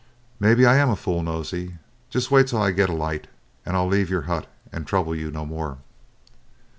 "Maybe 0.39 0.65
I 0.65 0.77
am 0.77 0.89
a 0.89 0.95
fool, 0.95 1.21
Nosey. 1.21 1.77
Just 2.09 2.31
wait 2.31 2.47
till 2.47 2.59
I 2.59 2.71
get 2.71 2.89
a 2.89 2.91
light, 2.91 3.27
and 3.67 3.77
I'll 3.77 3.85
leave 3.85 4.09
your 4.09 4.23
hut 4.23 4.47
and 4.71 4.87
trouble 4.87 5.15
you 5.15 5.29
no 5.29 5.45
more." 5.45 5.77